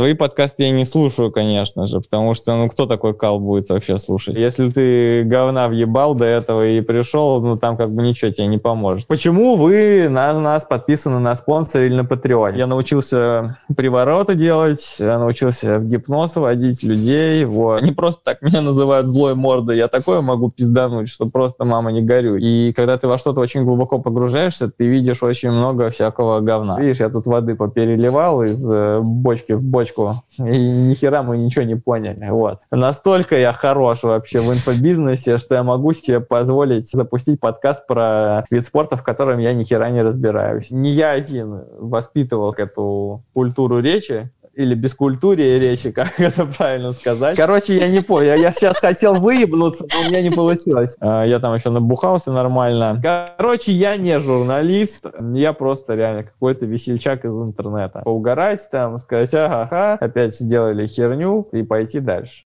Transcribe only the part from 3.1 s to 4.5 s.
кал будет вообще слушать?